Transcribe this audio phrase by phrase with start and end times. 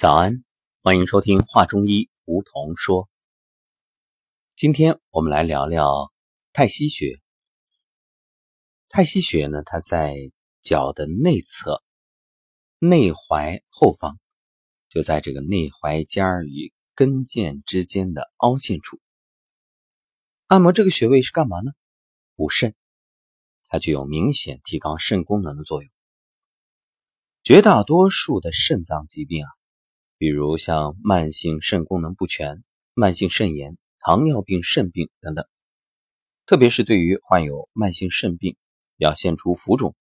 [0.00, 0.44] 早安，
[0.80, 3.08] 欢迎收听《话中医》，梧桐说。
[4.54, 6.12] 今天我们来聊聊
[6.52, 7.20] 太溪穴。
[8.88, 10.14] 太溪穴呢，它在
[10.62, 11.82] 脚的内侧，
[12.78, 14.20] 内踝后方，
[14.88, 19.00] 就在这个内踝尖与跟腱之间的凹陷处。
[20.46, 21.72] 按摩这个穴位是干嘛呢？
[22.36, 22.76] 补肾，
[23.66, 25.90] 它具有明显提高肾功能的作用。
[27.42, 29.57] 绝大多数的肾脏疾病啊。
[30.18, 35.46] 比如像慢性肾功能不全、慢性肾炎、糖尿病肾病等等，
[36.44, 38.56] 特别是对于患有慢性肾病、
[38.96, 39.94] 表现出浮肿、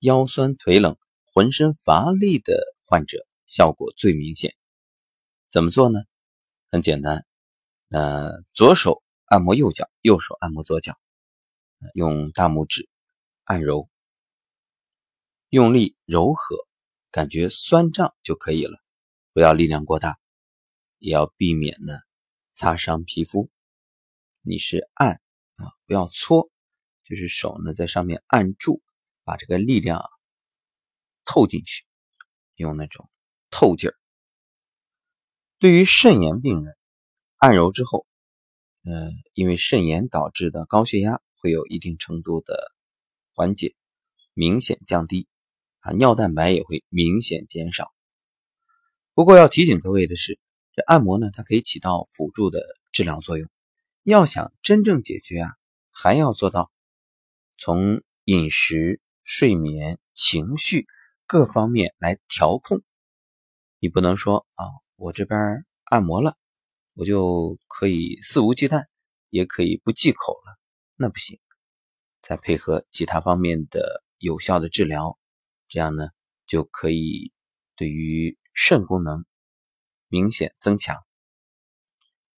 [0.00, 0.96] 腰酸腿冷、
[1.32, 4.56] 浑身乏力的患者，效果最明显。
[5.50, 6.00] 怎么做呢？
[6.68, 7.24] 很简单，
[7.90, 10.94] 呃左手按摩右脚，右手按摩左脚，
[11.94, 12.88] 用大拇指
[13.44, 13.88] 按揉，
[15.48, 16.56] 用力柔和，
[17.12, 18.78] 感觉酸胀就可以了。
[19.40, 20.18] 不要力量过大，
[20.98, 21.94] 也要避免呢
[22.52, 23.48] 擦伤皮肤。
[24.42, 25.12] 你是按
[25.54, 26.50] 啊，不要搓，
[27.02, 28.82] 就是手呢在上面按住，
[29.24, 30.04] 把这个力量
[31.24, 31.86] 透进去，
[32.56, 33.08] 用那种
[33.50, 33.96] 透劲儿。
[35.58, 36.76] 对于肾炎病人，
[37.38, 38.06] 按揉之后，
[38.84, 42.74] 呃，因为肾炎导致的高血压会有一定程度的
[43.32, 43.74] 缓解，
[44.34, 45.30] 明显降低
[45.78, 47.90] 啊，尿蛋白也会明显减少。
[49.12, 50.38] 不过要提醒各位的是，
[50.72, 53.50] 这按摩呢，它可以起到辅助的治疗作用。
[54.04, 55.50] 要想真正解决啊，
[55.90, 56.70] 还要做到
[57.58, 60.86] 从饮食、睡眠、情绪
[61.26, 62.82] 各方面来调控。
[63.80, 66.36] 你不能说啊，我这边按摩了，
[66.94, 68.86] 我就可以肆无忌惮，
[69.28, 70.56] 也可以不忌口了，
[70.94, 71.38] 那不行。
[72.22, 75.18] 再配合其他方面的有效的治疗，
[75.68, 76.08] 这样呢，
[76.46, 77.32] 就可以
[77.74, 78.38] 对于。
[78.62, 79.24] 肾功能
[80.08, 81.02] 明显增强。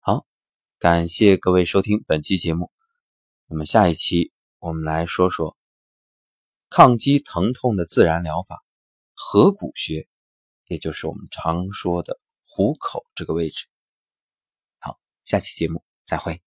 [0.00, 0.26] 好，
[0.78, 2.70] 感谢各位收听本期节目。
[3.46, 5.56] 那么下一期我们来说说
[6.68, 8.62] 抗击疼痛的自然疗法——
[9.16, 10.06] 合谷穴，
[10.66, 13.66] 也就是我们常说的虎口这个位置。
[14.78, 16.42] 好，下期节目再会。